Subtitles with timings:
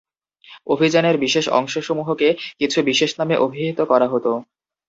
[0.67, 2.27] অভিযানের বিশেষ অংশ সমূহকে
[2.59, 4.25] কিছু বিশেষ নামে অভিহিত করা হত।